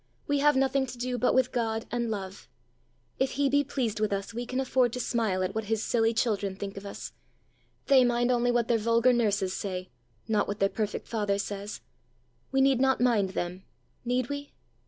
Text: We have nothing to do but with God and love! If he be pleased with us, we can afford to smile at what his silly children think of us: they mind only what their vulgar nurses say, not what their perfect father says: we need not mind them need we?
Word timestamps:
We 0.25 0.39
have 0.39 0.55
nothing 0.55 0.87
to 0.87 0.97
do 0.97 1.19
but 1.19 1.35
with 1.35 1.51
God 1.51 1.85
and 1.91 2.09
love! 2.09 2.49
If 3.19 3.33
he 3.33 3.49
be 3.49 3.63
pleased 3.63 3.99
with 3.99 4.11
us, 4.11 4.33
we 4.33 4.47
can 4.47 4.59
afford 4.59 4.93
to 4.93 4.99
smile 4.99 5.43
at 5.43 5.53
what 5.53 5.65
his 5.65 5.83
silly 5.83 6.11
children 6.11 6.55
think 6.55 6.75
of 6.75 6.87
us: 6.87 7.13
they 7.85 8.03
mind 8.03 8.31
only 8.31 8.49
what 8.49 8.67
their 8.67 8.79
vulgar 8.79 9.13
nurses 9.13 9.53
say, 9.53 9.91
not 10.27 10.47
what 10.47 10.57
their 10.57 10.69
perfect 10.69 11.07
father 11.07 11.37
says: 11.37 11.81
we 12.51 12.61
need 12.61 12.81
not 12.81 12.99
mind 12.99 13.35
them 13.37 13.61
need 14.03 14.27
we? 14.29 14.55